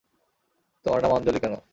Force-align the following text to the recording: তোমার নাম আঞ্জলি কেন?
তোমার 0.85 0.99
নাম 1.01 1.11
আঞ্জলি 1.13 1.39
কেন? 1.39 1.53